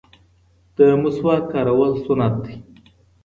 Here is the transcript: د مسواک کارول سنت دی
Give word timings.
د 0.77 0.79
مسواک 1.01 1.43
کارول 1.53 1.91
سنت 2.05 2.33
دی 2.43 2.55